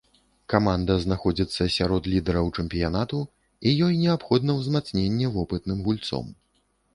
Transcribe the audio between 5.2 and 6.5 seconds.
вопытным гульцом.